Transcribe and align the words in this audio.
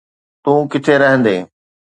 تون 0.43 0.59
ڪٿي 0.71 0.95
رهندين؟ 1.01 1.41